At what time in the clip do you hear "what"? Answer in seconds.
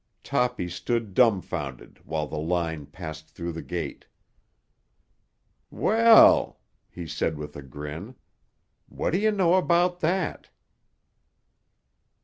8.89-9.11